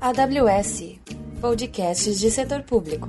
[0.00, 0.98] AWS
[1.40, 3.08] Podcasts de Setor Público.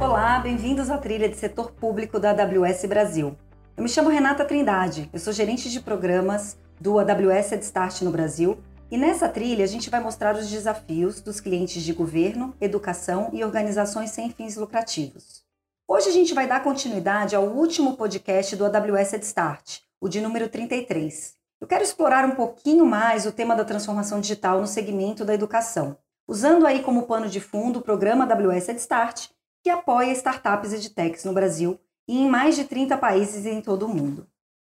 [0.00, 3.36] Olá, bem-vindos à trilha de setor público da AWS Brasil.
[3.76, 8.58] Eu me chamo Renata Trindade, eu sou gerente de programas do AWS Start no Brasil
[8.90, 13.42] e nessa trilha a gente vai mostrar os desafios dos clientes de governo, educação e
[13.42, 15.47] organizações sem fins lucrativos.
[15.90, 20.46] Hoje a gente vai dar continuidade ao último podcast do AWS Start, o de número
[20.46, 21.34] 33.
[21.58, 25.96] Eu quero explorar um pouquinho mais o tema da transformação digital no segmento da educação,
[26.28, 29.28] usando aí como pano de fundo o programa AWS Start,
[29.64, 33.88] que apoia startups edtechs no Brasil e em mais de 30 países em todo o
[33.88, 34.28] mundo.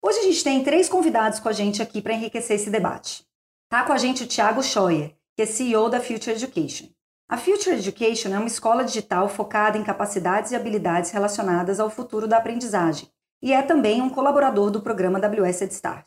[0.01, 3.27] Hoje a gente tem três convidados com a gente aqui para enriquecer esse debate.
[3.65, 6.87] Está com a gente o Thiago Scheuer, que é CEO da Future Education.
[7.31, 12.27] A Future Education é uma escola digital focada em capacidades e habilidades relacionadas ao futuro
[12.27, 13.07] da aprendizagem
[13.41, 16.05] e é também um colaborador do programa AWS Start.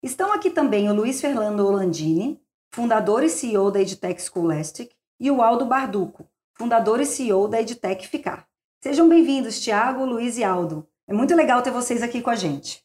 [0.00, 2.40] Estão aqui também o Luiz Fernando Olandini,
[2.72, 8.06] fundador e CEO da EdTech Scholastic, e o Aldo Barduco, fundador e CEO da EdTech
[8.06, 8.46] Ficar.
[8.80, 10.86] Sejam bem-vindos, Tiago, Luiz e Aldo.
[11.08, 12.84] É muito legal ter vocês aqui com a gente.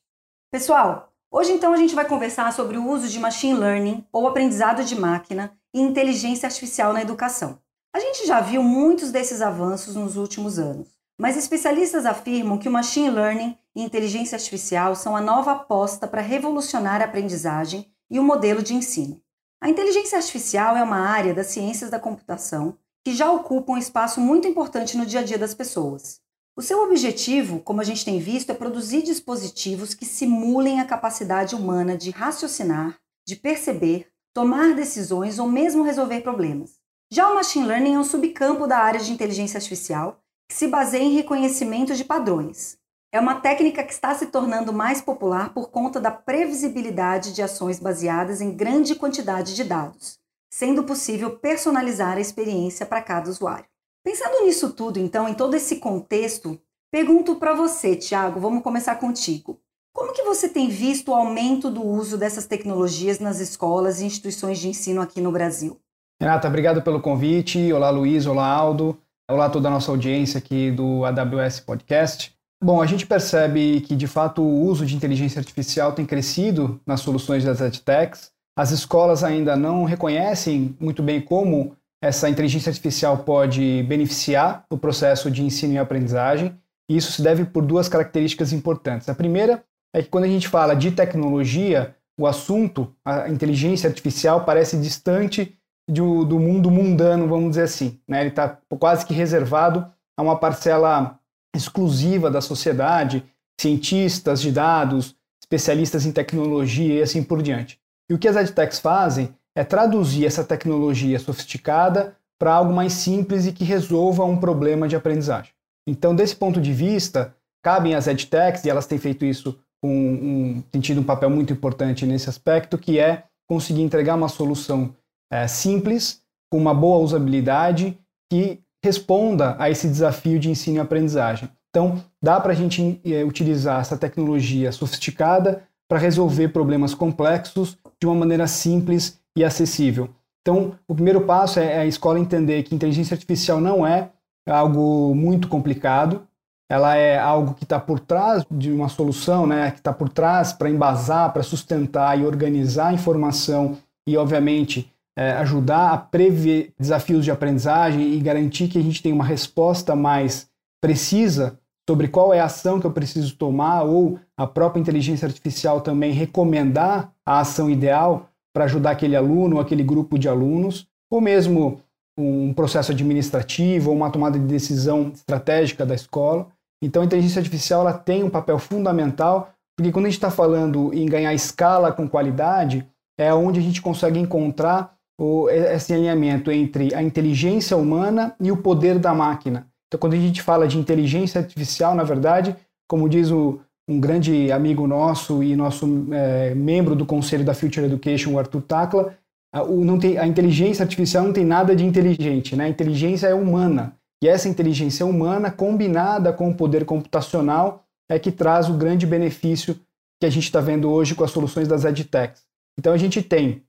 [0.49, 4.83] Pessoal, hoje então a gente vai conversar sobre o uso de machine learning ou aprendizado
[4.83, 7.61] de máquina e inteligência artificial na educação.
[7.97, 10.87] A gente já viu muitos desses avanços nos últimos anos,
[11.19, 16.21] mas especialistas afirmam que o machine learning e inteligência artificial são a nova aposta para
[16.21, 19.19] revolucionar a aprendizagem e o modelo de ensino.
[19.59, 24.21] A inteligência artificial é uma área das ciências da computação que já ocupam um espaço
[24.21, 26.19] muito importante no dia a dia das pessoas.
[26.55, 31.55] O seu objetivo, como a gente tem visto, é produzir dispositivos que simulem a capacidade
[31.55, 36.76] humana de raciocinar, de perceber, tomar decisões ou mesmo resolver problemas.
[37.11, 40.19] Já o machine learning é um subcampo da área de inteligência artificial
[40.49, 42.77] que se baseia em reconhecimento de padrões.
[43.11, 47.79] É uma técnica que está se tornando mais popular por conta da previsibilidade de ações
[47.79, 50.19] baseadas em grande quantidade de dados
[50.49, 53.67] sendo possível personalizar a experiência para cada usuário.
[54.03, 56.59] Pensando nisso tudo, então, em todo esse contexto,
[56.91, 59.59] pergunto para você, Tiago, vamos começar contigo.
[59.93, 64.59] Como que você tem visto o aumento do uso dessas tecnologias nas escolas e instituições
[64.59, 65.79] de ensino aqui no Brasil?
[66.19, 67.71] Renata, obrigado pelo convite.
[67.71, 68.25] Olá, Luiz.
[68.25, 68.97] Olá, Aldo.
[69.29, 72.33] Olá, toda a nossa audiência aqui do AWS Podcast.
[72.63, 77.01] Bom, a gente percebe que, de fato, o uso de inteligência artificial tem crescido nas
[77.01, 78.31] soluções das EdTechs.
[78.57, 85.29] As escolas ainda não reconhecem muito bem como essa inteligência artificial pode beneficiar o processo
[85.29, 86.57] de ensino e aprendizagem,
[86.89, 89.07] e isso se deve por duas características importantes.
[89.07, 89.63] A primeira
[89.93, 95.56] é que quando a gente fala de tecnologia, o assunto, a inteligência artificial, parece distante
[95.87, 97.99] do, do mundo mundano, vamos dizer assim.
[98.07, 98.21] Né?
[98.21, 99.85] Ele está quase que reservado
[100.17, 101.19] a uma parcela
[101.55, 103.23] exclusiva da sociedade,
[103.59, 107.79] cientistas de dados, especialistas em tecnologia e assim por diante.
[108.09, 113.47] E o que as edtechs fazem é traduzir essa tecnologia sofisticada para algo mais simples
[113.47, 115.51] e que resolva um problema de aprendizagem.
[115.87, 117.33] Então, desse ponto de vista,
[117.63, 121.53] cabem às edtechs, e elas têm feito isso com um, têm tido um papel muito
[121.53, 124.93] importante nesse aspecto, que é conseguir entregar uma solução
[125.31, 126.21] é, simples,
[126.51, 127.97] com uma boa usabilidade,
[128.31, 131.49] que responda a esse desafio de ensino e aprendizagem.
[131.69, 138.07] Então, dá para a gente é, utilizar essa tecnologia sofisticada para resolver problemas complexos de
[138.07, 140.09] uma maneira simples e acessível.
[140.41, 144.09] Então, o primeiro passo é a escola entender que inteligência artificial não é
[144.47, 146.25] algo muito complicado,
[146.69, 150.51] ela é algo que está por trás de uma solução, né, que está por trás
[150.51, 153.77] para embasar, para sustentar e organizar a informação
[154.07, 159.15] e, obviamente, é, ajudar a prever desafios de aprendizagem e garantir que a gente tenha
[159.15, 160.47] uma resposta mais
[160.79, 161.59] precisa
[161.89, 166.11] sobre qual é a ação que eu preciso tomar ou a própria inteligência artificial também
[166.11, 171.81] recomendar a ação ideal para ajudar aquele aluno aquele grupo de alunos, ou mesmo
[172.17, 176.47] um processo administrativo ou uma tomada de decisão estratégica da escola.
[176.83, 180.93] Então a inteligência artificial ela tem um papel fundamental, porque quando a gente está falando
[180.93, 182.87] em ganhar escala com qualidade,
[183.17, 188.57] é onde a gente consegue encontrar o, esse alinhamento entre a inteligência humana e o
[188.57, 189.67] poder da máquina.
[189.87, 192.55] Então, quando a gente fala de inteligência artificial, na verdade,
[192.87, 197.85] como diz o, um grande amigo nosso e nosso é, membro do conselho da Future
[197.85, 199.17] Education, o Arthur Takla,
[199.53, 202.65] a, o, não tem, a inteligência artificial não tem nada de inteligente, né?
[202.65, 203.95] A inteligência é humana.
[204.21, 209.79] E essa inteligência humana, combinada com o poder computacional, é que traz o grande benefício
[210.19, 212.41] que a gente está vendo hoje com as soluções das edtechs.
[212.77, 213.63] Então, a gente tem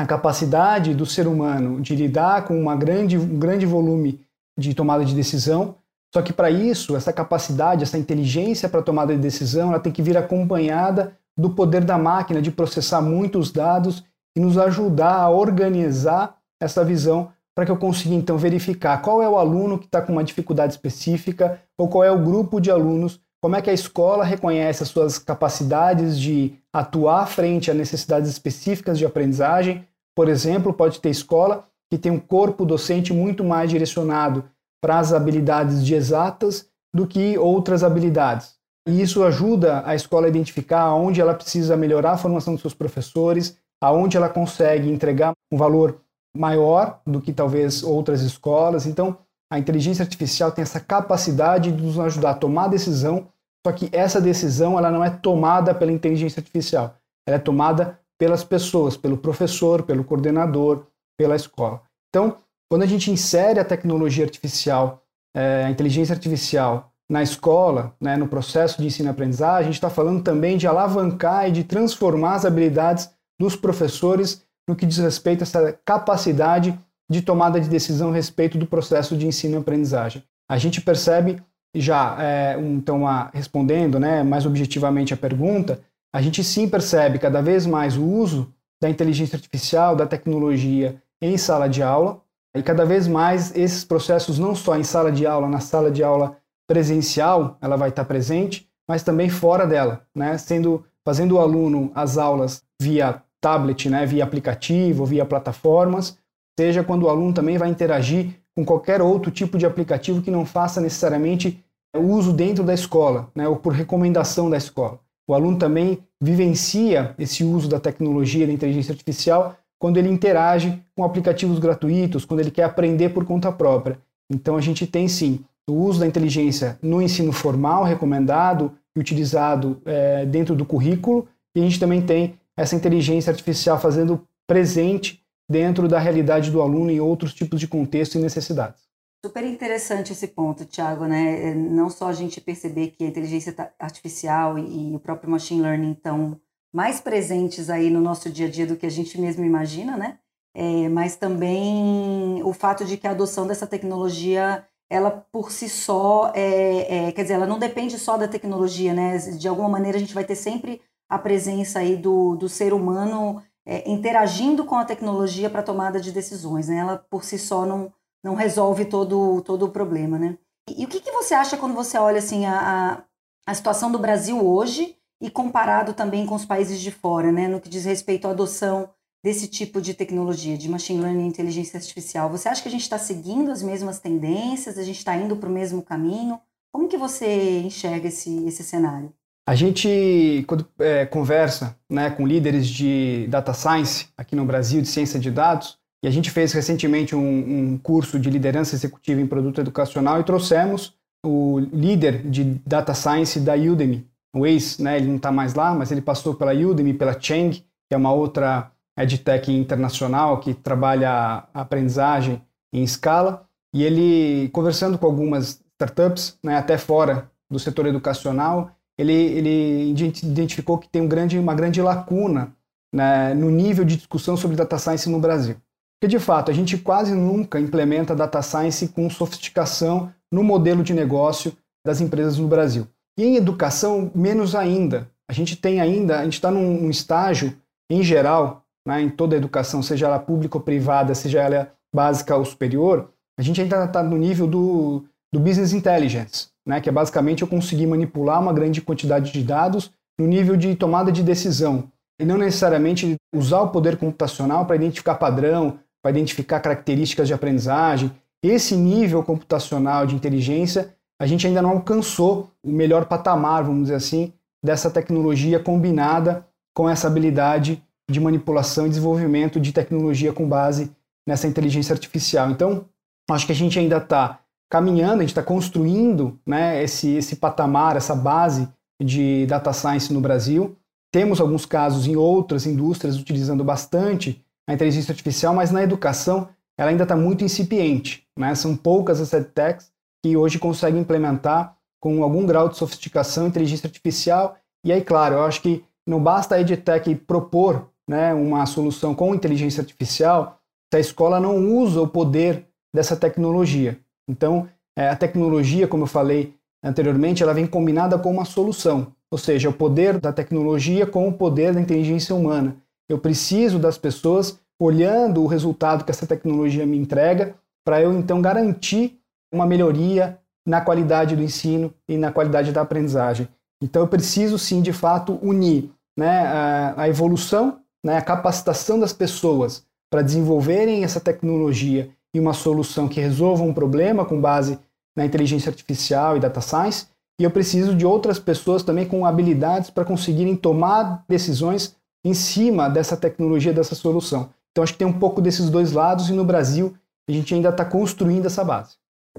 [0.00, 4.20] a capacidade do ser humano de lidar com uma grande, um grande volume
[4.58, 5.76] de tomada de decisão,
[6.12, 10.02] Só que para isso, essa capacidade, essa inteligência para tomada de decisão, ela tem que
[10.02, 14.04] vir acompanhada do poder da máquina de processar muitos dados
[14.36, 19.28] e nos ajudar a organizar essa visão para que eu consiga então verificar qual é
[19.28, 23.20] o aluno que está com uma dificuldade específica ou qual é o grupo de alunos,
[23.40, 28.98] como é que a escola reconhece as suas capacidades de atuar frente a necessidades específicas
[28.98, 29.86] de aprendizagem.
[30.16, 34.44] Por exemplo, pode ter escola que tem um corpo docente muito mais direcionado
[34.82, 38.54] para as habilidades de exatas do que outras habilidades.
[38.88, 42.74] E isso ajuda a escola a identificar onde ela precisa melhorar a formação dos seus
[42.74, 46.00] professores, aonde ela consegue entregar um valor
[46.36, 48.86] maior do que talvez outras escolas.
[48.86, 49.18] Então,
[49.52, 53.28] a inteligência artificial tem essa capacidade de nos ajudar a tomar decisão,
[53.66, 56.94] só que essa decisão ela não é tomada pela inteligência artificial,
[57.26, 60.84] ela é tomada pelas pessoas, pelo professor, pelo coordenador,
[61.18, 61.80] pela escola.
[62.10, 62.36] Então,
[62.70, 65.02] quando a gente insere a tecnologia artificial,
[65.34, 70.22] é, a inteligência artificial na escola, né, no processo de ensino-aprendizagem, a gente está falando
[70.22, 75.44] também de alavancar e de transformar as habilidades dos professores no que diz respeito a
[75.44, 76.78] essa capacidade
[77.10, 80.22] de tomada de decisão a respeito do processo de ensino-aprendizagem.
[80.48, 81.42] A gente percebe,
[81.74, 85.80] já é, então, a, respondendo né, mais objetivamente a pergunta,
[86.12, 88.52] a gente sim percebe cada vez mais o uso
[88.82, 92.22] da inteligência artificial, da tecnologia em sala de aula,
[92.56, 96.02] e cada vez mais esses processos, não só em sala de aula, na sala de
[96.02, 96.36] aula
[96.68, 100.36] presencial, ela vai estar presente, mas também fora dela, né?
[100.38, 104.04] Sendo, fazendo o aluno as aulas via tablet, né?
[104.04, 106.18] via aplicativo, via plataformas,
[106.58, 110.44] seja quando o aluno também vai interagir com qualquer outro tipo de aplicativo que não
[110.44, 111.64] faça necessariamente
[111.96, 113.48] uso dentro da escola, né?
[113.48, 115.00] ou por recomendação da escola.
[115.30, 121.04] O aluno também vivencia esse uso da tecnologia, da inteligência artificial, quando ele interage com
[121.04, 123.96] aplicativos gratuitos, quando ele quer aprender por conta própria.
[124.28, 125.38] Então a gente tem sim
[125.68, 131.60] o uso da inteligência no ensino formal recomendado e utilizado é, dentro do currículo, e
[131.60, 136.98] a gente também tem essa inteligência artificial fazendo presente dentro da realidade do aluno em
[136.98, 138.89] outros tipos de contexto e necessidades.
[139.24, 141.50] Super interessante esse ponto, Thiago, né?
[141.50, 145.92] É, não só a gente perceber que a inteligência artificial e o próprio machine learning
[145.92, 146.40] estão
[146.72, 150.18] mais presentes aí no nosso dia a dia do que a gente mesmo imagina, né?
[150.54, 156.32] É, mas também o fato de que a adoção dessa tecnologia, ela por si só,
[156.34, 159.18] é, é, quer dizer, ela não depende só da tecnologia, né?
[159.18, 160.80] De alguma maneira a gente vai ter sempre
[161.10, 166.10] a presença aí do, do ser humano é, interagindo com a tecnologia para tomada de
[166.10, 166.76] decisões, né?
[166.78, 170.36] Ela por si só não, não resolve todo, todo o problema, né?
[170.68, 173.02] E, e o que, que você acha quando você olha assim a,
[173.46, 177.60] a situação do Brasil hoje e comparado também com os países de fora, né, no
[177.60, 178.88] que diz respeito à adoção
[179.22, 182.30] desse tipo de tecnologia, de machine learning e inteligência artificial.
[182.30, 185.48] Você acha que a gente está seguindo as mesmas tendências, a gente está indo para
[185.48, 186.40] o mesmo caminho?
[186.72, 189.12] Como que você enxerga esse, esse cenário?
[189.46, 194.88] A gente, quando é, conversa né, com líderes de data science aqui no Brasil, de
[194.88, 199.26] ciência de dados, e a gente fez recentemente um, um curso de liderança executiva em
[199.26, 200.94] produto educacional e trouxemos
[201.24, 205.74] o líder de data science da Udemy, o ex, né, ele não está mais lá,
[205.74, 211.44] mas ele passou pela Udemy, pela Cheng, que é uma outra edtech internacional que trabalha
[211.52, 212.40] aprendizagem
[212.72, 219.12] em escala, e ele, conversando com algumas startups, né, até fora do setor educacional, ele,
[219.12, 222.54] ele identificou que tem um grande, uma grande lacuna
[222.92, 225.56] né, no nível de discussão sobre data science no Brasil.
[226.00, 230.94] Porque, de fato, a gente quase nunca implementa data science com sofisticação no modelo de
[230.94, 231.52] negócio
[231.86, 232.86] das empresas no Brasil.
[233.18, 235.10] E em educação, menos ainda.
[235.28, 237.54] A gente tem ainda, a gente está num, num, estágio,
[237.90, 242.34] em geral, né, em toda a educação, seja ela pública ou privada, seja ela básica
[242.34, 246.92] ou superior, a gente ainda está no nível do, do business intelligence, né, que é
[246.92, 251.90] basicamente eu conseguir manipular uma grande quantidade de dados no nível de tomada de decisão,
[252.20, 258.10] e não necessariamente usar o poder computacional para identificar padrão, para identificar características de aprendizagem.
[258.42, 263.96] Esse nível computacional de inteligência a gente ainda não alcançou o melhor patamar, vamos dizer
[263.96, 264.32] assim,
[264.64, 270.90] dessa tecnologia combinada com essa habilidade de manipulação e desenvolvimento de tecnologia com base
[271.28, 272.50] nessa inteligência artificial.
[272.50, 272.86] Então,
[273.30, 274.40] acho que a gente ainda está
[274.70, 278.66] caminhando, a gente está construindo né, esse, esse patamar, essa base
[279.02, 280.74] de data science no Brasil.
[281.12, 286.48] Temos alguns casos em outras indústrias utilizando bastante a inteligência artificial, mas na educação
[286.78, 288.26] ela ainda está muito incipiente.
[288.38, 288.54] Né?
[288.54, 289.90] São poucas as edtechs
[290.22, 294.56] que hoje consegue implementar com algum grau de sofisticação inteligência artificial.
[294.84, 299.34] E aí, claro, eu acho que não basta a EdTech propor né, uma solução com
[299.34, 300.58] inteligência artificial
[300.92, 303.98] se a escola não usa o poder dessa tecnologia.
[304.28, 309.38] Então, é, a tecnologia, como eu falei anteriormente, ela vem combinada com uma solução, ou
[309.38, 312.76] seja, o poder da tecnologia com o poder da inteligência humana.
[313.10, 318.40] Eu preciso das pessoas olhando o resultado que essa tecnologia me entrega para eu então
[318.40, 319.18] garantir
[319.52, 323.48] uma melhoria na qualidade do ensino e na qualidade da aprendizagem.
[323.82, 329.12] Então eu preciso sim, de fato, unir né, a, a evolução, né, a capacitação das
[329.12, 334.78] pessoas para desenvolverem essa tecnologia e uma solução que resolva um problema com base
[335.16, 337.08] na inteligência artificial e data science,
[337.40, 342.88] e eu preciso de outras pessoas também com habilidades para conseguirem tomar decisões em cima
[342.88, 344.50] dessa tecnologia, dessa solução.
[344.70, 346.94] Então acho que tem um pouco desses dois lados e no Brasil
[347.28, 348.96] a gente ainda está construindo essa base.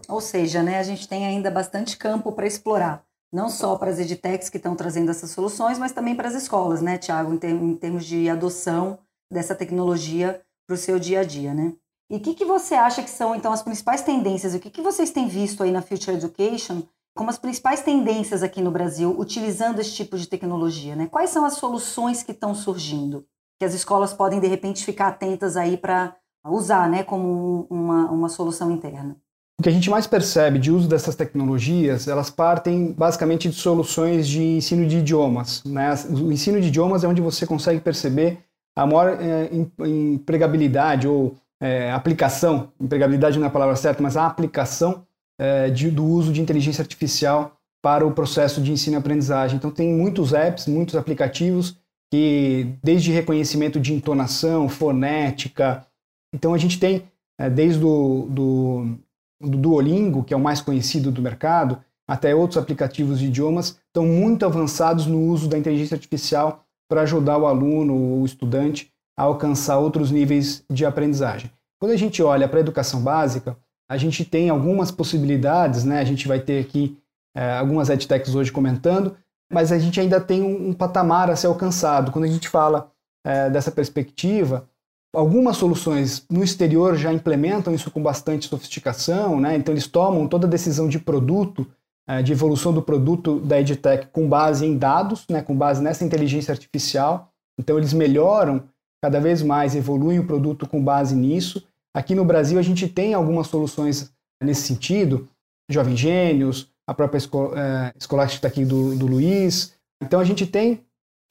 [0.07, 3.99] Ou seja, né, a gente tem ainda bastante campo para explorar não só para as
[3.99, 8.05] edtechs que estão trazendo essas soluções, mas também para as escolas, né, Tiago, em, termos
[8.05, 8.99] de adoção
[9.31, 11.73] dessa tecnologia para o seu dia a dia, né?
[12.09, 14.53] E o que, que você acha que são, então, as principais tendências?
[14.53, 16.83] O que, que vocês têm visto aí na Future Education
[17.15, 21.07] como as principais tendências aqui no Brasil utilizando esse tipo de tecnologia, né?
[21.07, 23.25] Quais são as soluções que estão surgindo?
[23.59, 26.15] Que as escolas podem, de repente, ficar atentas aí para
[26.45, 29.15] usar, né, como uma, uma solução interna?
[29.59, 34.27] O que a gente mais percebe de uso dessas tecnologias, elas partem basicamente de soluções
[34.27, 35.63] de ensino de idiomas.
[35.63, 35.93] Né?
[36.09, 38.39] O ensino de idiomas é onde você consegue perceber
[38.75, 39.51] a maior é,
[39.85, 45.05] empregabilidade ou é, aplicação, empregabilidade não é a palavra certa, mas a aplicação
[45.39, 49.57] é, de, do uso de inteligência artificial para o processo de ensino e aprendizagem.
[49.57, 51.77] Então tem muitos apps, muitos aplicativos
[52.11, 55.85] que desde reconhecimento de entonação, fonética,
[56.33, 57.03] então a gente tem
[57.39, 58.97] é, desde o do,
[59.41, 64.05] do Duolingo, que é o mais conhecido do mercado, até outros aplicativos de idiomas, estão
[64.05, 69.77] muito avançados no uso da inteligência artificial para ajudar o aluno, o estudante, a alcançar
[69.77, 71.49] outros níveis de aprendizagem.
[71.79, 73.57] Quando a gente olha para a educação básica,
[73.91, 75.99] a gente tem algumas possibilidades, né?
[75.99, 76.97] a gente vai ter aqui
[77.35, 79.17] é, algumas edtechs hoje comentando,
[79.51, 82.11] mas a gente ainda tem um, um, patamar a ser alcançado.
[82.11, 82.89] Quando a gente fala
[83.25, 84.67] é, dessa perspectiva,
[85.13, 89.57] Algumas soluções no exterior já implementam isso com bastante sofisticação, né?
[89.57, 91.67] então eles tomam toda a decisão de produto,
[92.07, 95.41] eh, de evolução do produto da EdTech com base em dados, né?
[95.41, 97.29] com base nessa inteligência artificial.
[97.59, 98.63] Então eles melhoram
[99.03, 101.61] cada vez mais, evoluem o produto com base nisso.
[101.93, 105.27] Aqui no Brasil a gente tem algumas soluções nesse sentido,
[105.69, 109.73] Jovem Gênios, a própria escola, é, Escolástica aqui do, do Luiz.
[110.01, 110.83] Então a gente tem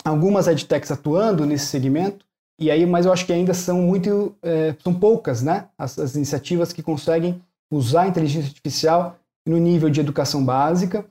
[0.05, 2.25] algumas edtechs atuando nesse segmento,
[2.59, 5.69] e aí, mas eu acho que ainda são muito, é, são poucas, né?
[5.79, 7.41] As, as, iniciativas que conseguem
[7.73, 11.07] usar a inteligência artificial no nível de educação básica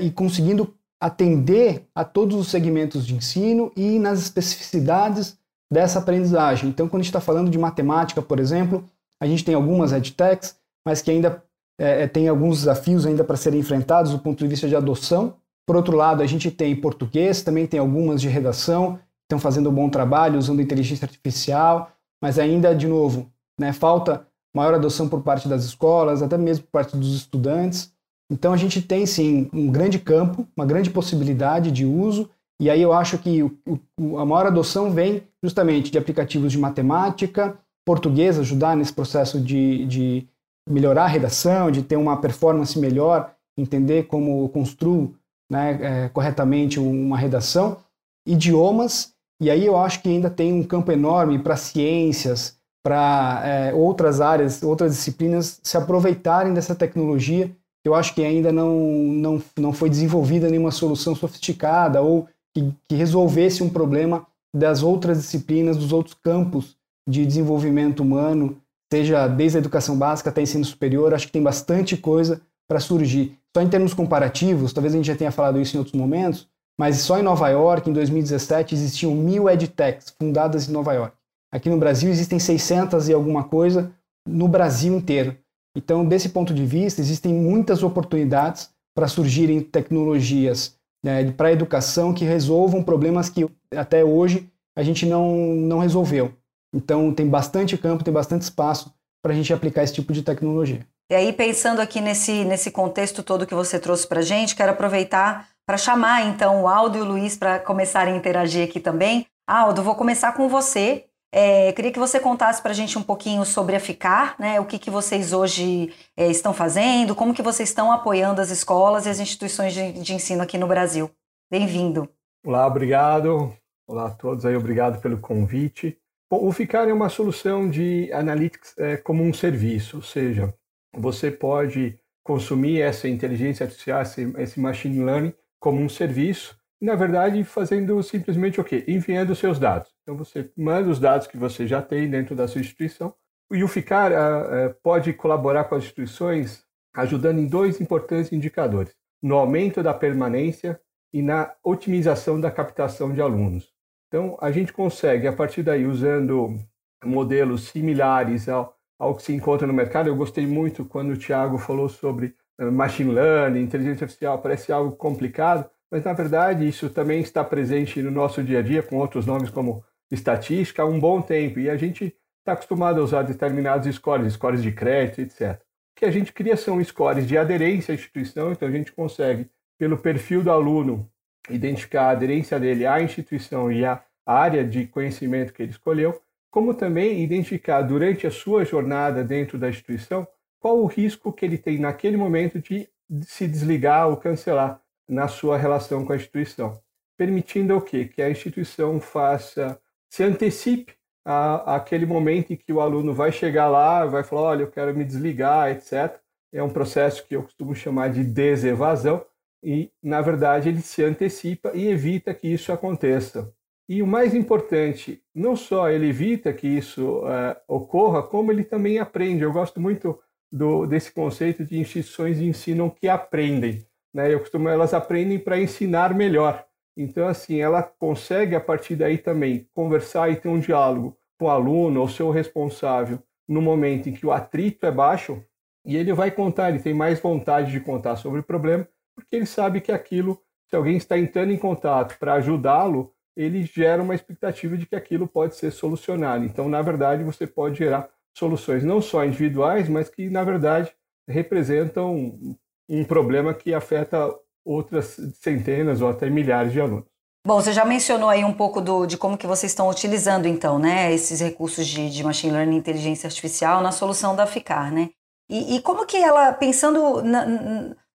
[0.00, 5.38] e conseguindo atender a todos os segmentos de ensino e nas especificidades
[5.70, 6.68] dessa aprendizagem.
[6.68, 8.84] Então, quando a gente está falando de matemática, por exemplo,
[9.20, 10.56] a gente tem algumas edtechs,
[10.86, 11.42] mas que ainda
[11.78, 15.34] é, é tem alguns desafios ainda para serem enfrentados do ponto de vista de adoção.
[15.66, 19.74] Por outro lado, a gente tem português, também tem algumas de redação, estão fazendo um
[19.74, 25.46] bom trabalho usando inteligência artificial, mas ainda, de novo, né, falta maior adoção por parte
[25.46, 27.92] das escolas, até mesmo por parte dos estudantes.
[28.30, 32.82] Então a gente tem sim um grande campo, uma grande possibilidade de uso, e aí
[32.82, 33.58] eu acho que o,
[33.98, 39.86] o, a maior adoção vem justamente de aplicativos de matemática, português ajudar nesse processo de,
[39.86, 40.28] de
[40.68, 45.14] melhorar a redação, de ter uma performance melhor, entender como construo
[45.50, 47.78] né, é, corretamente uma redação,
[48.26, 53.74] idiomas e aí eu acho que ainda tem um campo enorme para ciências, para é,
[53.74, 57.54] outras áreas, outras disciplinas se aproveitarem dessa tecnologia.
[57.84, 62.94] Eu acho que ainda não, não, não foi desenvolvida nenhuma solução sofisticada ou que, que
[62.94, 66.76] resolvesse um problema das outras disciplinas, dos outros campos
[67.08, 68.56] de desenvolvimento humano,
[68.92, 71.14] seja desde a educação básica até ensino superior.
[71.14, 73.38] Acho que tem bastante coisa para surgir.
[73.56, 76.98] Só em termos comparativos, talvez a gente já tenha falado isso em outros momentos, mas
[76.98, 81.16] só em Nova York, em 2017, existiam mil edtechs fundadas em Nova York.
[81.52, 83.90] Aqui no Brasil existem 600 e alguma coisa
[84.26, 85.36] no Brasil inteiro.
[85.74, 92.12] Então, desse ponto de vista, existem muitas oportunidades para surgirem tecnologias né, para a educação
[92.12, 96.32] que resolvam problemas que até hoje a gente não, não resolveu.
[96.74, 100.86] Então, tem bastante campo, tem bastante espaço para a gente aplicar esse tipo de tecnologia.
[101.10, 104.72] E aí, pensando aqui nesse, nesse contexto todo que você trouxe para a gente, quero
[104.72, 109.26] aproveitar para chamar então o Aldo e o Luiz para começarem a interagir aqui também.
[109.46, 111.06] Aldo, vou começar com você.
[111.30, 114.58] É, queria que você contasse para a gente um pouquinho sobre a Ficar, né?
[114.60, 119.04] O que, que vocês hoje é, estão fazendo, como que vocês estão apoiando as escolas
[119.04, 121.10] e as instituições de, de ensino aqui no Brasil.
[121.50, 122.08] Bem-vindo.
[122.44, 123.54] Olá, obrigado.
[123.86, 125.98] Olá a todos aí, obrigado pelo convite.
[126.30, 130.54] Bom, o Ficar é uma solução de analytics é, como um serviço, ou seja,
[130.94, 138.02] você pode consumir essa inteligência artificial, esse, machine learning como um serviço, na verdade fazendo
[138.02, 138.84] simplesmente o quê?
[138.86, 139.97] Enviando seus dados.
[140.08, 143.12] Então você manda os dados que você já tem dentro da sua instituição
[143.52, 146.64] e o Ficar uh, uh, pode colaborar com as instituições
[146.96, 150.80] ajudando em dois importantes indicadores: no aumento da permanência
[151.12, 153.70] e na otimização da captação de alunos.
[154.06, 156.56] Então, a gente consegue, a partir daí, usando
[157.04, 160.08] modelos similares ao, ao que se encontra no mercado.
[160.08, 164.96] Eu gostei muito quando o Tiago falou sobre uh, machine learning, inteligência artificial, parece algo
[164.96, 169.26] complicado, mas na verdade isso também está presente no nosso dia a dia, com outros
[169.26, 171.58] nomes como estatística, há um bom tempo.
[171.60, 175.60] E a gente está acostumado a usar determinados scores, scores de crédito, etc.
[175.60, 179.48] O que a gente cria são scores de aderência à instituição, então a gente consegue,
[179.76, 181.10] pelo perfil do aluno,
[181.50, 186.74] identificar a aderência dele à instituição e à área de conhecimento que ele escolheu, como
[186.74, 190.26] também identificar durante a sua jornada dentro da instituição
[190.58, 192.88] qual o risco que ele tem naquele momento de
[193.22, 196.78] se desligar ou cancelar na sua relação com a instituição,
[197.16, 198.04] permitindo o quê?
[198.06, 203.68] Que a instituição faça, se antecipe a, aquele momento em que o aluno vai chegar
[203.68, 206.18] lá, vai falar, olha, eu quero me desligar, etc.
[206.52, 209.24] É um processo que eu costumo chamar de desevasão
[209.62, 213.52] e, na verdade, ele se antecipa e evita que isso aconteça.
[213.88, 218.98] E o mais importante, não só ele evita que isso uh, ocorra, como ele também
[218.98, 219.42] aprende.
[219.42, 220.18] Eu gosto muito
[220.52, 223.86] do, desse conceito de instituições de ensino que aprendem.
[224.12, 224.32] Né?
[224.32, 226.67] Eu costumo, elas aprendem para ensinar melhor.
[227.00, 231.48] Então, assim, ela consegue a partir daí também conversar e ter um diálogo com o
[231.48, 235.40] aluno ou seu responsável no momento em que o atrito é baixo
[235.86, 239.46] e ele vai contar, ele tem mais vontade de contar sobre o problema, porque ele
[239.46, 244.76] sabe que aquilo, se alguém está entrando em contato para ajudá-lo, ele gera uma expectativa
[244.76, 246.44] de que aquilo pode ser solucionado.
[246.44, 250.92] Então, na verdade, você pode gerar soluções não só individuais, mas que, na verdade,
[251.28, 252.56] representam
[252.88, 254.34] um problema que afeta
[254.68, 257.06] outras centenas ou até milhares de alunos.
[257.46, 260.78] Bom, você já mencionou aí um pouco do, de como que vocês estão utilizando, então,
[260.78, 265.08] né, esses recursos de, de machine learning e inteligência artificial na solução da FICAR, né?
[265.48, 267.46] E, e como que ela, pensando na,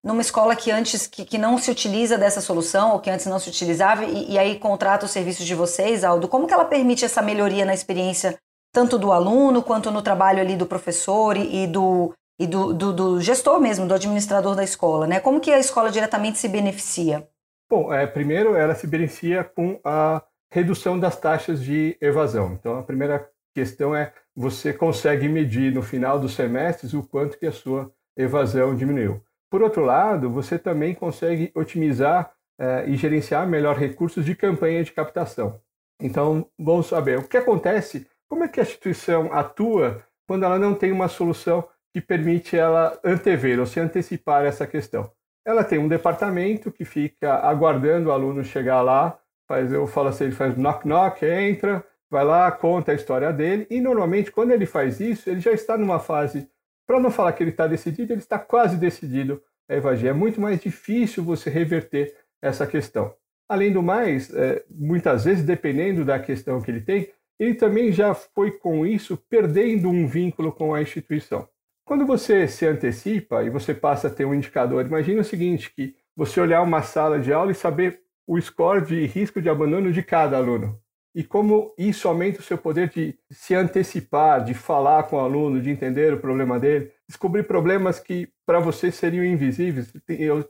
[0.04, 3.39] numa escola que antes que, que, não se utiliza dessa solução ou que antes não
[3.39, 7.04] se utilizava e, e, aí contrata os serviços de vocês, Aldo, como que ela permite
[7.04, 8.38] essa melhoria na experiência
[8.72, 12.93] tanto do aluno quanto no trabalho ali do professor e, e do e do, do,
[12.93, 15.19] do, gestor mesmo, do administrador da escola, né?
[15.19, 17.28] Como que a escola diretamente se beneficia?
[17.69, 22.54] Bom, é, primeiro ela se beneficia com a redução das taxas de evasão.
[22.54, 27.46] Então, a primeira questão é você consegue medir no final dos semestres o quanto que
[27.46, 29.22] a sua evasão diminuiu.
[29.50, 34.91] Por outro lado, você também consegue otimizar eh, e gerenciar melhor recursos de campanha de
[34.91, 35.60] captação.
[36.00, 40.74] Então, vamos saber o que acontece, como é que a instituição atua quando ela não
[40.74, 45.12] tem uma solução que permite ela antever ou se antecipar essa questão.
[45.45, 50.25] Ela tem um departamento que fica aguardando o aluno chegar lá, faz, eu falo assim,
[50.25, 54.65] ele faz knock knock, entra, vai lá, conta a história dele, e normalmente quando ele
[54.65, 56.49] faz isso, ele já está numa fase
[56.88, 60.08] para não falar que ele está decidido, ele está quase decidido a evadir.
[60.08, 63.13] É muito mais difícil você reverter essa questão.
[63.47, 68.13] Além do mais, é, muitas vezes, dependendo da questão que ele tem, ele também já
[68.13, 71.47] foi com isso perdendo um vínculo com a instituição.
[71.86, 75.96] Quando você se antecipa e você passa a ter um indicador, imagine o seguinte, que
[76.15, 80.02] você olhar uma sala de aula e saber o score de risco de abandono de
[80.02, 80.82] cada aluno
[81.15, 85.62] e como isso aumenta o seu poder de se antecipar, de falar com o aluno,
[85.62, 89.93] de entender o problema dele, descobrir problemas que para você seriam invisíveis.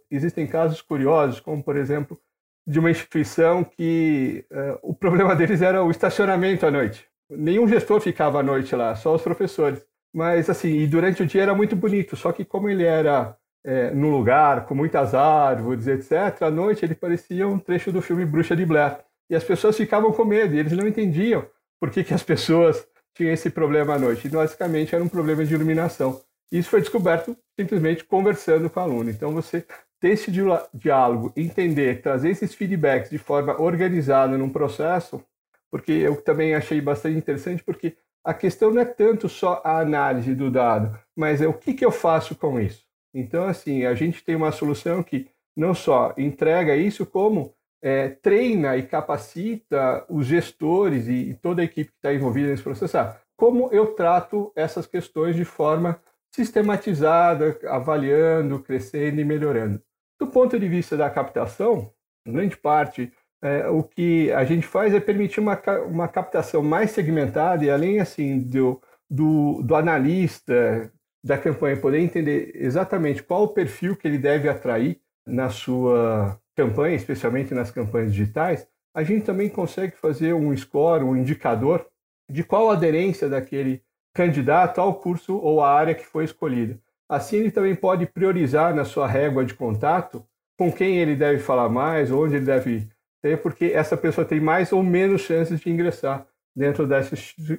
[0.09, 2.17] Existem casos curiosos, como por exemplo,
[2.65, 7.05] de uma instituição que uh, o problema deles era o estacionamento à noite.
[7.29, 9.85] Nenhum gestor ficava à noite lá, só os professores.
[10.13, 13.91] Mas assim, e durante o dia era muito bonito, só que como ele era é,
[13.91, 18.55] num lugar com muitas árvores, etc., à noite ele parecia um trecho do filme Bruxa
[18.55, 18.99] de Blair
[19.29, 21.45] e as pessoas ficavam com medo, e eles não entendiam
[21.79, 24.27] por que, que as pessoas tinham esse problema à noite.
[24.27, 26.21] E basicamente era um problema de iluminação.
[26.51, 29.09] Isso foi descoberto simplesmente conversando com o aluno.
[29.09, 29.65] Então você
[29.99, 30.29] ter esse
[30.73, 35.23] diálogo, entender, trazer esses feedbacks de forma organizada num processo,
[35.71, 40.33] porque eu também achei bastante interessante, porque a questão não é tanto só a análise
[40.33, 42.83] do dado, mas é o que, que eu faço com isso.
[43.13, 48.77] Então, assim, a gente tem uma solução que não só entrega isso, como é, treina
[48.77, 52.97] e capacita os gestores e, e toda a equipe que está envolvida nesse processo.
[52.97, 55.99] Ah, como eu trato essas questões de forma
[56.33, 59.81] sistematizada, avaliando, crescendo e melhorando.
[60.19, 61.91] Do ponto de vista da captação,
[62.25, 63.11] grande parte,
[63.43, 67.99] é, o que a gente faz é permitir uma, uma captação mais segmentada e além
[67.99, 70.89] assim do, do, do analista
[71.21, 76.95] da campanha poder entender exatamente qual o perfil que ele deve atrair na sua campanha,
[76.95, 81.85] especialmente nas campanhas digitais, a gente também consegue fazer um score, um indicador
[82.29, 86.79] de qual aderência daquele candidato ao curso ou à área que foi escolhida.
[87.09, 90.25] Assim, ele também pode priorizar na sua régua de contato
[90.57, 92.87] com quem ele deve falar mais, onde ele deve
[93.23, 97.15] ter, porque essa pessoa tem mais ou menos chances de ingressar dentro dessa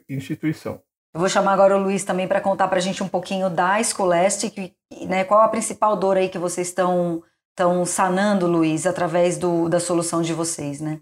[0.09, 0.81] instituição.
[1.15, 3.83] Eu vou chamar agora o Luiz também para contar para a gente um pouquinho da
[3.83, 4.75] Scholastic,
[5.09, 5.25] né?
[5.25, 10.21] Qual a principal dor aí que vocês estão estão sanando, Luiz, através do, da solução
[10.21, 10.99] de vocês, né?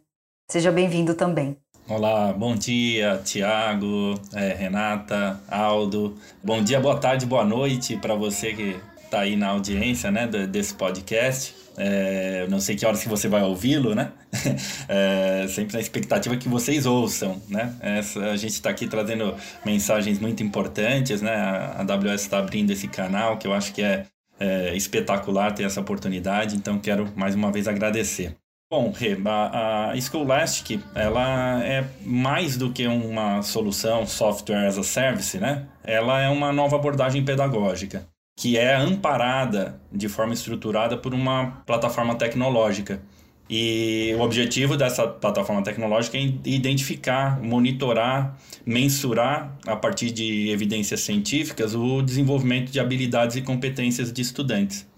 [0.50, 1.56] Seja bem-vindo também.
[1.88, 6.14] Olá, bom dia, Tiago, é, Renata, Aldo.
[6.44, 10.74] Bom dia, boa tarde, boa noite para você que está aí na audiência né, desse
[10.74, 11.61] podcast.
[11.76, 14.12] É, não sei que horas que você vai ouvi-lo, né?
[14.88, 17.74] É, sempre na expectativa que vocês ouçam, né?
[17.80, 21.34] Essa, a gente está aqui trazendo mensagens muito importantes, né?
[21.34, 24.06] A AWS está abrindo esse canal que eu acho que é,
[24.38, 28.36] é espetacular ter essa oportunidade, então quero mais uma vez agradecer.
[28.70, 34.82] Bom, Rê, a, a Scholastic, ela é mais do que uma solução software as a
[34.82, 35.66] service, né?
[35.84, 42.14] Ela é uma nova abordagem pedagógica que é amparada de forma estruturada por uma plataforma
[42.14, 43.02] tecnológica.
[43.48, 51.74] E o objetivo dessa plataforma tecnológica é identificar, monitorar, mensurar, a partir de evidências científicas,
[51.74, 54.88] o desenvolvimento de habilidades e competências de estudantes.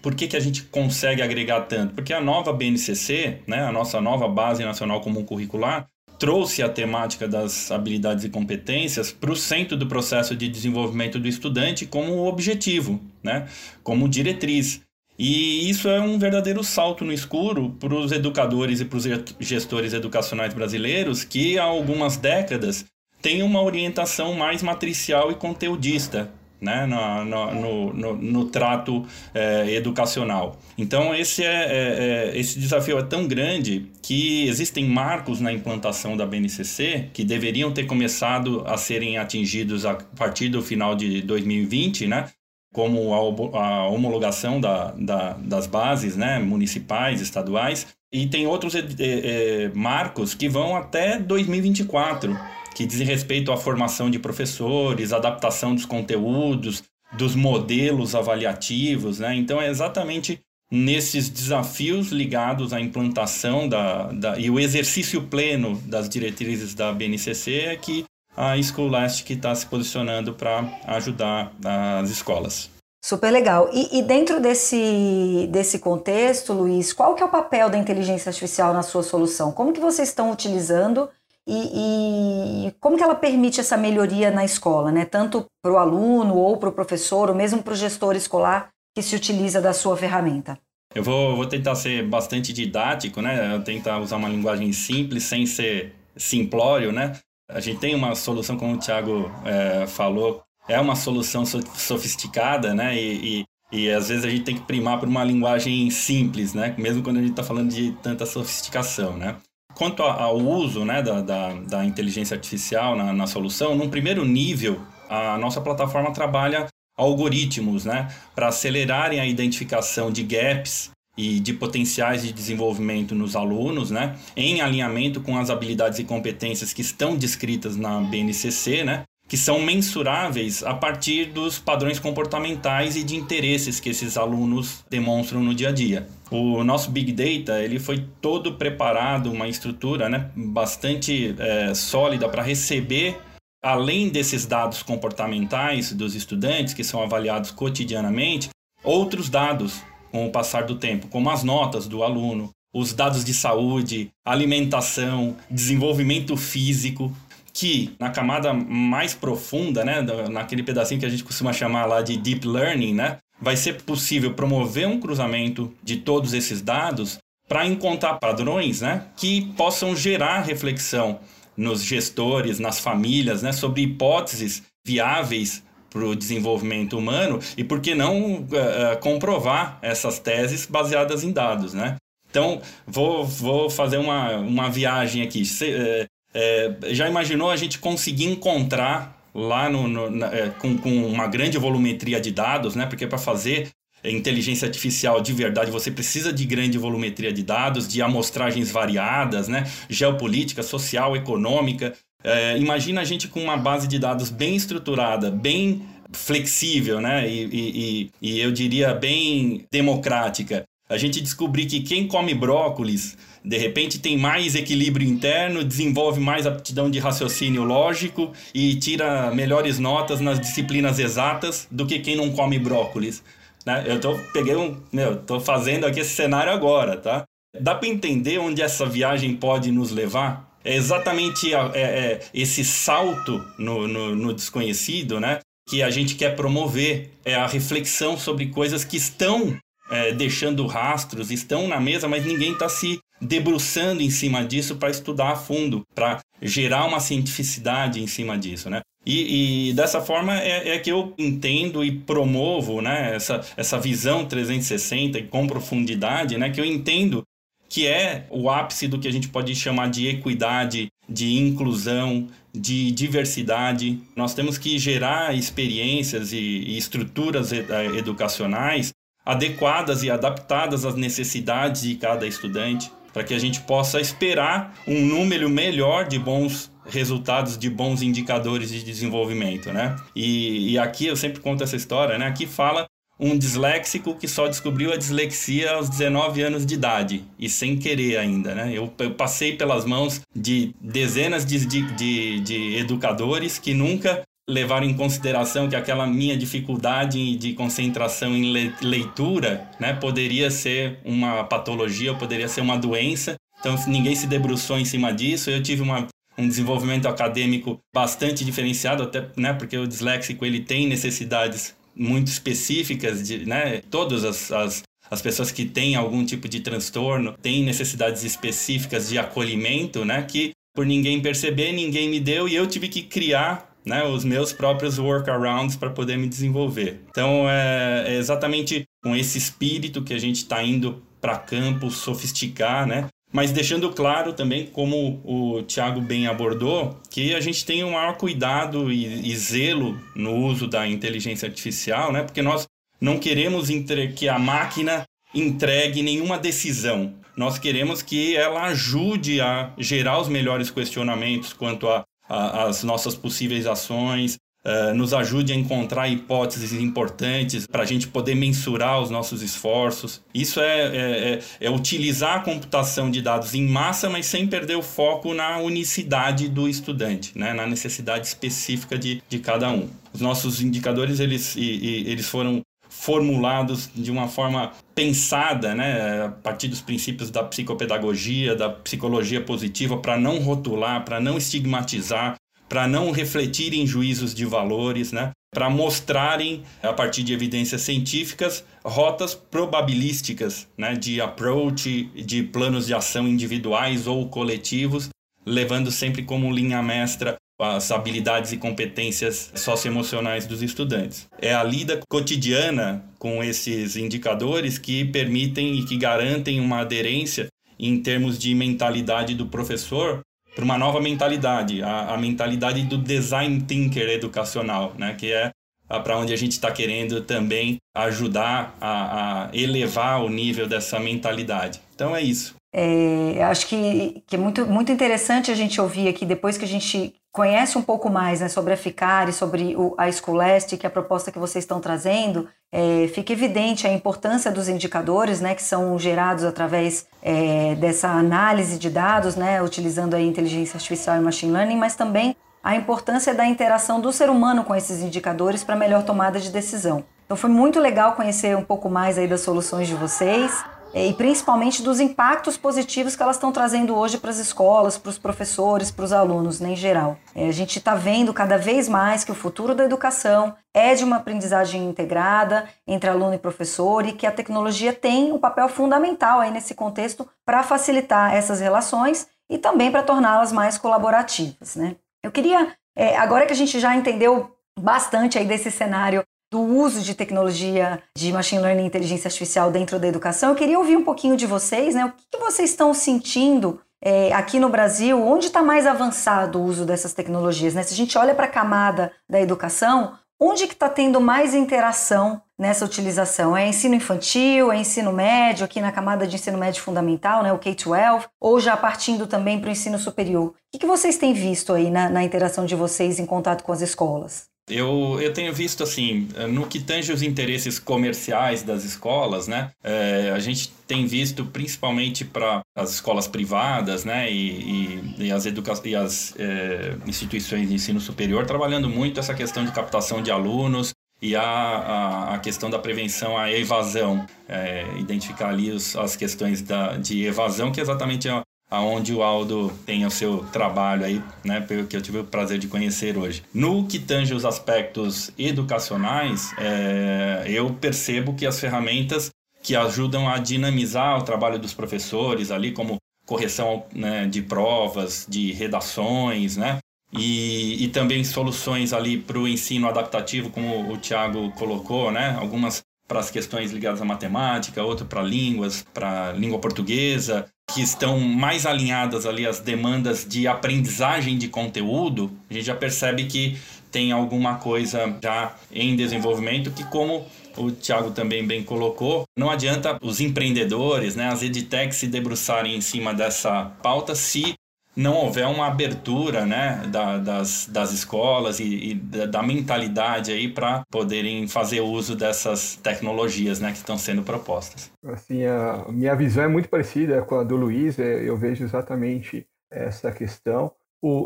[0.00, 1.94] Por que, que a gente consegue agregar tanto?
[1.94, 7.26] Porque a nova BNCC, né, a nossa nova Base Nacional Comum Curricular, trouxe a temática
[7.26, 13.00] das habilidades e competências para o centro do processo de desenvolvimento do estudante como objetivo,
[13.22, 13.46] né?
[13.82, 14.80] como diretriz.
[15.18, 19.04] E isso é um verdadeiro salto no escuro para os educadores e para os
[19.38, 22.84] gestores educacionais brasileiros que há algumas décadas
[23.22, 26.30] têm uma orientação mais matricial e conteudista,
[26.64, 30.58] né, no, no, no, no trato é, educacional.
[30.76, 36.16] Então, esse, é, é, é, esse desafio é tão grande que existem marcos na implantação
[36.16, 42.06] da BNCC que deveriam ter começado a serem atingidos a partir do final de 2020,
[42.06, 42.28] né?
[42.74, 49.70] como a, homologação da, da, das bases né, municipais, estaduais, e tem outros é, é,
[49.74, 52.36] marcos que vão até 2024
[52.74, 56.82] que dizem respeito à formação de professores, adaptação dos conteúdos,
[57.12, 59.34] dos modelos avaliativos, né?
[59.36, 66.08] Então é exatamente nesses desafios ligados à implantação da, da, e o exercício pleno das
[66.08, 68.04] diretrizes da BNCC é que
[68.36, 71.52] a Scholastic está se posicionando para ajudar
[72.00, 72.68] as escolas.
[73.04, 73.68] Super legal.
[73.72, 78.72] E, e, dentro desse, desse contexto, Luiz, qual que é o papel da inteligência artificial
[78.72, 79.52] na sua solução?
[79.52, 81.08] Como que vocês estão utilizando
[81.46, 85.04] e, e, como que ela permite essa melhoria na escola, né?
[85.04, 89.02] Tanto para o aluno ou para o professor, ou mesmo para o gestor escolar que
[89.02, 90.58] se utiliza da sua ferramenta?
[90.94, 93.58] Eu vou, vou tentar ser bastante didático, né?
[93.64, 97.12] Tentar usar uma linguagem simples, sem ser simplório, né?
[97.50, 102.96] A gente tem uma solução, como o Thiago é, falou, é uma solução sofisticada, né?
[102.96, 106.74] E, e, e, às vezes a gente tem que primar por uma linguagem simples, né?
[106.78, 109.36] Mesmo quando a gente está falando de tanta sofisticação, né?
[109.74, 114.80] Quanto ao uso né, da, da, da inteligência artificial na, na solução, num primeiro nível,
[115.08, 122.22] a nossa plataforma trabalha algoritmos né, para acelerarem a identificação de gaps e de potenciais
[122.22, 127.76] de desenvolvimento nos alunos, né, em alinhamento com as habilidades e competências que estão descritas
[127.76, 133.88] na BNCC, né, que são mensuráveis a partir dos padrões comportamentais e de interesses que
[133.88, 136.06] esses alunos demonstram no dia a dia.
[136.36, 142.42] O nosso Big Data ele foi todo preparado, uma estrutura né, bastante é, sólida para
[142.42, 143.16] receber,
[143.62, 148.48] além desses dados comportamentais dos estudantes, que são avaliados cotidianamente,
[148.82, 153.32] outros dados com o passar do tempo, como as notas do aluno, os dados de
[153.32, 157.16] saúde, alimentação, desenvolvimento físico,
[157.52, 162.16] que na camada mais profunda, né, naquele pedacinho que a gente costuma chamar lá de
[162.16, 168.14] deep learning, né, vai ser possível promover um cruzamento de todos esses dados para encontrar
[168.14, 171.20] padrões, né, que possam gerar reflexão
[171.54, 177.94] nos gestores, nas famílias, né, sobre hipóteses viáveis para o desenvolvimento humano e por que
[177.94, 181.96] não uh, comprovar essas teses baseadas em dados, né?
[182.28, 185.44] Então, vou, vou fazer uma, uma viagem aqui.
[185.44, 190.78] Se, uh, é, já imaginou a gente conseguir encontrar lá no, no na, é, com,
[190.78, 192.86] com uma grande volumetria de dados, né?
[192.86, 193.70] Porque para fazer
[194.04, 199.64] inteligência artificial de verdade, você precisa de grande volumetria de dados, de amostragens variadas, né?
[199.88, 201.94] Geopolítica, social, econômica.
[202.22, 207.28] É, imagina a gente com uma base de dados bem estruturada, bem flexível, né?
[207.28, 210.64] E, e, e, eu diria bem democrática.
[210.86, 216.46] A gente descobrir que quem come brócolis, de repente tem mais equilíbrio interno, desenvolve mais
[216.46, 222.30] aptidão de raciocínio lógico e tira melhores notas nas disciplinas exatas do que quem não
[222.32, 223.22] come brócolis.
[223.64, 223.84] Né?
[223.86, 227.24] Eu tô, peguei um, meu, tô fazendo aqui esse cenário agora, tá?
[227.58, 230.54] Dá para entender onde essa viagem pode nos levar?
[230.62, 235.38] É exatamente a, é, é, esse salto no, no, no desconhecido, né?
[235.66, 237.12] Que a gente quer promover.
[237.24, 239.56] É a reflexão sobre coisas que estão
[239.90, 244.90] é, deixando rastros, estão na mesa, mas ninguém está se debruçando em cima disso para
[244.90, 248.82] estudar a fundo, para gerar uma cientificidade em cima disso, né?
[249.06, 254.24] E, e dessa forma é, é, que eu entendo e promovo né, essa, essa visão
[254.24, 257.22] 360 e com profundidade, né, que eu entendo
[257.68, 262.92] que é o ápice do que a gente pode chamar de equidade, de inclusão, de
[262.92, 264.00] diversidade.
[264.14, 267.64] Nós temos que gerar experiências e, e estruturas eh,
[267.96, 268.92] educacionais
[269.24, 275.00] adequadas e adaptadas às necessidades de cada estudante, para que a gente possa esperar um
[275.00, 279.96] número melhor de bons resultados de bons indicadores de desenvolvimento, né?
[280.14, 282.26] E, e, aqui eu sempre conto essa história, né?
[282.26, 282.86] Aqui fala
[283.18, 288.18] um disléxico que só descobriu a dislexia aos 19 anos de idade e sem querer
[288.18, 288.72] ainda, né?
[288.72, 294.86] Eu, eu passei pelas mãos de dezenas de, de, de, de educadores que nunca levaram
[294.86, 302.14] em consideração que aquela minha dificuldade de concentração em leitura, né, poderia ser uma patologia,
[302.14, 303.36] poderia ser uma doença.
[303.60, 305.50] Então ninguém se debruçou em cima disso.
[305.50, 310.86] Eu tive uma um desenvolvimento acadêmico bastante diferenciado, até né, porque o disléxico ele tem
[310.86, 316.60] necessidades muito específicas, de, né, todas as, as, as pessoas que têm algum tipo de
[316.60, 322.54] transtorno têm necessidades específicas de acolhimento, né, que por ninguém perceber, ninguém me deu e
[322.56, 327.00] eu tive que criar né, os meus próprios workarounds para poder me desenvolver.
[327.10, 332.86] Então é, é, exatamente com esse espírito que a gente está indo para campo sofisticar,
[332.86, 333.08] né?
[333.34, 338.16] mas deixando claro também, como o Tiago bem abordou, que a gente tem um maior
[338.16, 342.22] cuidado e, e, zelo no uso da inteligência artificial, né?
[342.22, 342.68] Porque nós
[343.00, 343.68] não queremos
[344.14, 345.02] que a máquina
[345.34, 347.12] entregue nenhuma decisão.
[347.36, 351.88] Nós queremos que ela ajude a gerar os melhores questionamentos quanto
[352.28, 358.34] às nossas possíveis ações, uh, nos ajude a encontrar hipóteses importantes para a gente poder
[358.34, 360.22] mensurar os nossos esforços.
[360.32, 364.76] Isso é, é, é, é, utilizar a computação de dados em massa, mas sem perder
[364.76, 367.52] o foco na unicidade do estudante, né?
[367.52, 369.88] na necessidade específica de, de cada um.
[370.12, 372.62] Os nossos indicadores eles, eles foram
[373.00, 379.98] formulados de uma forma pensada, né, a partir dos princípios da psicopedagogia, da psicologia positiva,
[379.98, 382.36] para não rotular, para não estigmatizar,
[382.68, 385.32] para não refletirem juízos de valores, né?
[385.52, 390.94] para mostrarem, a partir de evidências científicas, rotas probabilísticas né?
[390.94, 395.10] de approach, de planos de ação individuais ou coletivos,
[395.44, 401.28] levando sempre como linha mestra as habilidades e competências socioemocionais dos estudantes.
[401.40, 407.46] É a lida cotidiana com esses indicadores que permitem e que garantem uma aderência
[407.78, 410.20] em termos de mentalidade do professor
[410.54, 415.14] para uma nova mentalidade, a, a, mentalidade do design thinker educacional, né?
[415.14, 415.50] que é
[415.88, 421.80] para onde a gente está querendo também ajudar a, a, elevar o nível dessa mentalidade.
[421.94, 422.54] Então é isso.
[422.72, 426.68] É, acho que, que é muito, muito interessante a gente ouvir aqui, depois que a
[426.68, 430.86] gente conhece um pouco mais né, sobre a FICAR e sobre o, a Schoolest, que
[430.86, 435.52] é a proposta que vocês estão trazendo, é, fica evidente a importância dos indicadores, né,
[435.52, 441.20] que são gerados através é, dessa análise de dados, né, utilizando a inteligência artificial e
[441.20, 445.74] machine learning, mas também a importância da interação do ser humano com esses indicadores para
[445.74, 447.02] melhor tomada de decisão.
[447.26, 450.64] Então foi muito legal conhecer um pouco mais aí das soluções de vocês.
[450.94, 455.10] É, e principalmente dos impactos positivos que elas estão trazendo hoje para as escolas, para
[455.10, 457.18] os professores, para os alunos né, em geral.
[457.34, 461.02] É, a gente está vendo cada vez mais que o futuro da educação é de
[461.02, 466.38] uma aprendizagem integrada entre aluno e professor e que a tecnologia tem um papel fundamental
[466.38, 471.74] aí nesse contexto para facilitar essas relações e também para torná-las mais colaborativas.
[471.74, 471.96] Né?
[472.22, 476.24] Eu queria, é, agora que a gente já entendeu bastante aí desse cenário
[476.54, 480.50] do uso de tecnologia de machine learning e inteligência artificial dentro da educação.
[480.50, 482.04] Eu queria ouvir um pouquinho de vocês, né?
[482.04, 485.20] O que, vocês estão sentindo é, aqui no Brasil?
[485.20, 487.74] Onde está mais avançado o uso dessas tecnologias?
[487.74, 487.82] Né?
[487.82, 492.40] Se a gente olha para a camada da educação, onde que está tendo mais interação
[492.56, 493.56] nessa utilização?
[493.56, 497.58] É ensino infantil, é ensino médio, aqui na camada de ensino médio fundamental, né, o
[497.58, 500.50] K-12, ou já partindo também para o ensino superior?
[500.50, 503.72] O que, que vocês têm visto aí na, na interação de vocês em contato com
[503.72, 504.53] as escolas?
[504.68, 509.70] Eu, eu tenho visto assim, no que tange os interesses comerciais das escolas, né?
[509.82, 514.30] É, a gente tem visto principalmente para as escolas privadas, né?
[514.32, 519.34] E, e, e as, educa e as é, instituições de ensino superior trabalhando muito essa
[519.34, 524.86] questão de captação de alunos e a, a, a questão da prevenção à evasão, é,
[524.98, 529.72] identificar ali os, as questões da, de evasão, que é exatamente a, aonde o Aldo
[529.86, 533.42] tem o seu trabalho aí, né, que eu tive o prazer de conhecer hoje.
[533.52, 539.30] No que tange os aspectos educacionais, é, eu percebo que as ferramentas
[539.62, 545.52] que ajudam a dinamizar o trabalho dos professores ali, como correção né, de provas, de
[545.52, 546.78] redações, né,
[547.12, 552.82] e, e também soluções ali para o ensino adaptativo, como o Tiago colocou, né, algumas
[553.06, 558.66] para as questões ligadas à matemática, outro para línguas, para língua portuguesa, que estão mais
[558.66, 563.58] alinhadas ali às demandas de aprendizagem de conteúdo, a gente já percebe que
[563.90, 569.96] tem alguma coisa já em desenvolvimento que como o Thiago também bem colocou, não adianta
[570.02, 574.54] os empreendedores, né, as edtechs se debruçarem em cima dessa pauta se
[574.96, 580.84] não houver uma abertura né, da, das, das escolas e, e da, mentalidade aí para
[580.90, 584.90] poderem fazer uso dessas tecnologias né, que estão sendo propostas.
[585.04, 589.46] Assim, a minha visão é muito parecida com a do Luiz, é, eu vejo exatamente
[589.70, 590.72] essa questão.